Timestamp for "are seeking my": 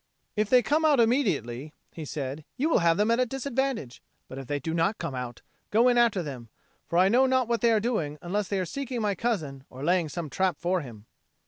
8.59-9.13